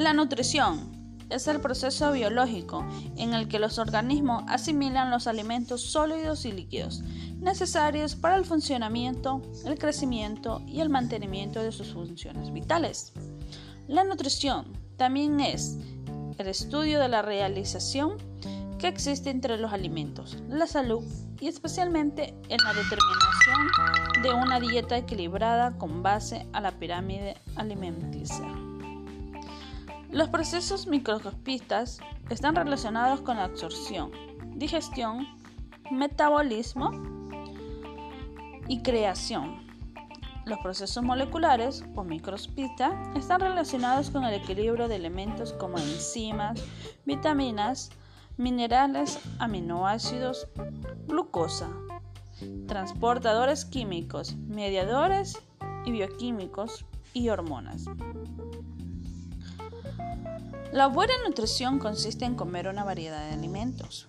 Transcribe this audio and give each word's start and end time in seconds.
La 0.00 0.14
nutrición 0.14 1.26
es 1.28 1.46
el 1.46 1.60
proceso 1.60 2.10
biológico 2.12 2.86
en 3.18 3.34
el 3.34 3.48
que 3.48 3.58
los 3.58 3.78
organismos 3.78 4.44
asimilan 4.48 5.10
los 5.10 5.26
alimentos 5.26 5.82
sólidos 5.82 6.46
y 6.46 6.52
líquidos 6.52 7.02
necesarios 7.38 8.16
para 8.16 8.36
el 8.36 8.46
funcionamiento, 8.46 9.42
el 9.66 9.78
crecimiento 9.78 10.62
y 10.66 10.80
el 10.80 10.88
mantenimiento 10.88 11.62
de 11.62 11.70
sus 11.70 11.92
funciones 11.92 12.50
vitales. 12.50 13.12
La 13.88 14.02
nutrición 14.02 14.72
también 14.96 15.38
es 15.38 15.76
el 16.38 16.48
estudio 16.48 16.98
de 16.98 17.08
la 17.08 17.20
realización 17.20 18.16
que 18.78 18.88
existe 18.88 19.28
entre 19.28 19.58
los 19.58 19.74
alimentos, 19.74 20.38
la 20.48 20.66
salud 20.66 21.04
y 21.40 21.46
especialmente 21.46 22.34
en 22.48 22.56
la 22.64 22.72
determinación 22.72 24.22
de 24.22 24.32
una 24.32 24.60
dieta 24.60 24.96
equilibrada 24.96 25.76
con 25.76 26.02
base 26.02 26.46
a 26.54 26.62
la 26.62 26.70
pirámide 26.70 27.36
alimenticia. 27.54 28.50
Los 30.12 30.28
procesos 30.28 30.88
microscopistas 30.88 32.00
están 32.30 32.56
relacionados 32.56 33.20
con 33.20 33.36
la 33.36 33.44
absorción, 33.44 34.10
digestión, 34.56 35.28
metabolismo 35.92 36.90
y 38.66 38.82
creación. 38.82 39.64
Los 40.46 40.58
procesos 40.58 41.04
moleculares 41.04 41.84
o 41.94 42.02
microscopistas 42.02 42.92
están 43.16 43.40
relacionados 43.40 44.10
con 44.10 44.24
el 44.24 44.34
equilibrio 44.34 44.88
de 44.88 44.96
elementos 44.96 45.52
como 45.52 45.78
enzimas, 45.78 46.60
vitaminas, 47.04 47.90
minerales, 48.36 49.20
aminoácidos, 49.38 50.48
glucosa, 51.06 51.68
transportadores 52.66 53.64
químicos, 53.64 54.34
mediadores 54.48 55.38
y 55.84 55.92
bioquímicos 55.92 56.84
y 57.12 57.28
hormonas. 57.28 57.84
La 60.72 60.86
buena 60.86 61.14
nutrición 61.26 61.78
consiste 61.78 62.24
en 62.24 62.36
comer 62.36 62.68
una 62.68 62.84
variedad 62.84 63.26
de 63.26 63.34
alimentos, 63.34 64.06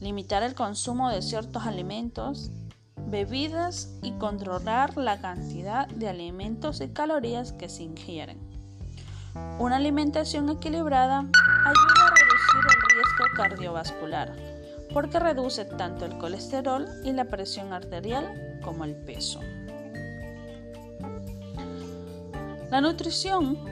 limitar 0.00 0.42
el 0.42 0.54
consumo 0.54 1.08
de 1.08 1.22
ciertos 1.22 1.64
alimentos, 1.64 2.50
bebidas 3.06 3.88
y 4.02 4.12
controlar 4.12 4.96
la 4.96 5.20
cantidad 5.20 5.88
de 5.88 6.08
alimentos 6.08 6.80
y 6.80 6.88
calorías 6.88 7.52
que 7.52 7.68
se 7.68 7.82
ingieren. 7.82 8.38
Una 9.58 9.76
alimentación 9.76 10.50
equilibrada 10.50 11.20
ayuda 11.20 12.06
a 12.06 12.14
reducir 12.14 12.60
el 12.68 12.94
riesgo 12.94 13.36
cardiovascular 13.36 14.36
porque 14.92 15.18
reduce 15.18 15.64
tanto 15.64 16.04
el 16.04 16.18
colesterol 16.18 16.86
y 17.04 17.12
la 17.12 17.24
presión 17.24 17.72
arterial 17.72 18.60
como 18.62 18.84
el 18.84 18.94
peso. 18.94 19.40
La 22.70 22.80
nutrición 22.80 23.71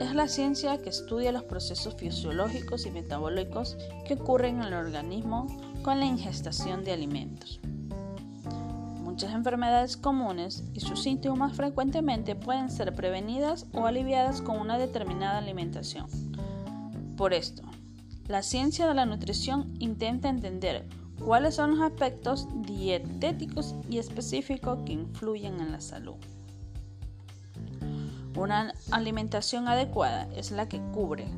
es 0.00 0.14
la 0.14 0.28
ciencia 0.28 0.78
que 0.78 0.90
estudia 0.90 1.32
los 1.32 1.44
procesos 1.44 1.94
fisiológicos 1.94 2.86
y 2.86 2.90
metabólicos 2.90 3.76
que 4.06 4.14
ocurren 4.14 4.56
en 4.56 4.64
el 4.64 4.74
organismo 4.74 5.46
con 5.82 6.00
la 6.00 6.06
ingestación 6.06 6.84
de 6.84 6.92
alimentos. 6.92 7.60
Muchas 9.00 9.32
enfermedades 9.32 9.96
comunes 9.96 10.64
y 10.72 10.80
sus 10.80 11.02
síntomas 11.02 11.56
frecuentemente 11.56 12.34
pueden 12.34 12.70
ser 12.70 12.94
prevenidas 12.94 13.66
o 13.72 13.86
aliviadas 13.86 14.42
con 14.42 14.58
una 14.58 14.78
determinada 14.78 15.38
alimentación. 15.38 16.06
Por 17.16 17.32
esto, 17.32 17.62
la 18.26 18.42
ciencia 18.42 18.88
de 18.88 18.94
la 18.94 19.06
nutrición 19.06 19.74
intenta 19.78 20.28
entender 20.28 20.88
cuáles 21.24 21.54
son 21.54 21.72
los 21.72 21.80
aspectos 21.80 22.48
dietéticos 22.66 23.76
y 23.88 23.98
específicos 23.98 24.80
que 24.84 24.94
influyen 24.94 25.60
en 25.60 25.70
la 25.70 25.80
salud. 25.80 26.16
Una 28.36 28.74
alimentación 28.90 29.68
adecuada 29.68 30.28
es 30.34 30.50
la 30.50 30.68
que 30.68 30.80
cubre 30.92 31.28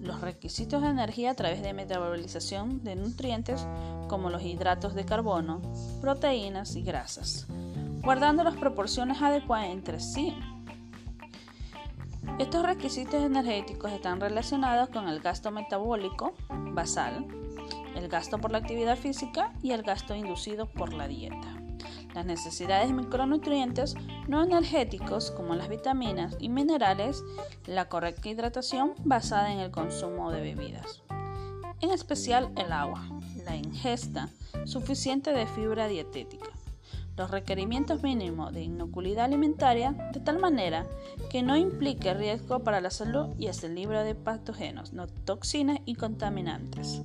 los 0.00 0.20
requisitos 0.20 0.82
de 0.82 0.88
energía 0.88 1.30
a 1.30 1.34
través 1.34 1.62
de 1.62 1.72
metabolización 1.72 2.84
de 2.84 2.96
nutrientes 2.96 3.66
como 4.08 4.28
los 4.28 4.42
hidratos 4.42 4.94
de 4.94 5.06
carbono, 5.06 5.62
proteínas 6.02 6.76
y 6.76 6.82
grasas, 6.82 7.46
guardando 8.02 8.44
las 8.44 8.56
proporciones 8.56 9.22
adecuadas 9.22 9.68
entre 9.70 10.00
sí. 10.00 10.34
Estos 12.38 12.62
requisitos 12.62 13.22
energéticos 13.22 13.90
están 13.92 14.20
relacionados 14.20 14.90
con 14.90 15.08
el 15.08 15.20
gasto 15.20 15.50
metabólico 15.50 16.34
basal, 16.72 17.26
el 17.94 18.08
gasto 18.08 18.38
por 18.38 18.52
la 18.52 18.58
actividad 18.58 18.98
física 18.98 19.52
y 19.62 19.72
el 19.72 19.82
gasto 19.82 20.14
inducido 20.14 20.66
por 20.66 20.92
la 20.92 21.08
dieta 21.08 21.59
las 22.14 22.26
necesidades 22.26 22.88
de 22.88 22.94
micronutrientes 22.94 23.94
no 24.28 24.42
energéticos 24.42 25.30
como 25.30 25.54
las 25.54 25.68
vitaminas 25.68 26.36
y 26.38 26.48
minerales, 26.48 27.22
la 27.66 27.88
correcta 27.88 28.28
hidratación 28.28 28.94
basada 29.04 29.52
en 29.52 29.60
el 29.60 29.70
consumo 29.70 30.30
de 30.30 30.40
bebidas, 30.40 31.02
en 31.80 31.90
especial 31.90 32.50
el 32.56 32.72
agua, 32.72 33.02
la 33.44 33.56
ingesta 33.56 34.28
suficiente 34.64 35.32
de 35.32 35.46
fibra 35.46 35.88
dietética, 35.88 36.46
los 37.16 37.30
requerimientos 37.30 38.02
mínimos 38.02 38.52
de 38.52 38.62
inoculidad 38.62 39.26
alimentaria 39.26 39.92
de 40.12 40.20
tal 40.20 40.38
manera 40.38 40.86
que 41.30 41.42
no 41.42 41.56
implique 41.56 42.14
riesgo 42.14 42.60
para 42.60 42.80
la 42.80 42.90
salud 42.90 43.28
y 43.38 43.46
esté 43.46 43.68
libre 43.68 44.04
de 44.04 44.14
patógenos, 44.14 44.92
no 44.92 45.06
toxinas 45.06 45.80
y 45.84 45.96
contaminantes. 45.96 47.02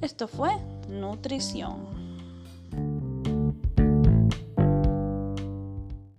Esto 0.00 0.28
fue 0.28 0.50
nutrición. 0.88 2.03